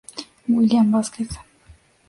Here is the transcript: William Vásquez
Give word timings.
William 0.49 0.89
Vásquez 0.89 1.29